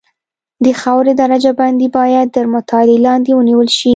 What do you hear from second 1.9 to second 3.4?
باید تر مطالعې لاندې